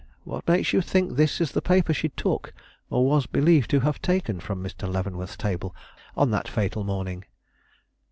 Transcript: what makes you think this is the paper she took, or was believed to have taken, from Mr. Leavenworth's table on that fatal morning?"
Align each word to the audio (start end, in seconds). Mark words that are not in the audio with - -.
what 0.23 0.47
makes 0.47 0.73
you 0.73 0.81
think 0.81 1.15
this 1.15 1.39
is 1.39 1.51
the 1.51 1.61
paper 1.61 1.93
she 1.93 2.09
took, 2.09 2.55
or 2.89 3.05
was 3.05 3.27
believed 3.27 3.69
to 3.69 3.81
have 3.81 4.01
taken, 4.01 4.39
from 4.39 4.63
Mr. 4.63 4.91
Leavenworth's 4.91 5.37
table 5.37 5.75
on 6.17 6.31
that 6.31 6.47
fatal 6.47 6.83
morning?" 6.83 7.23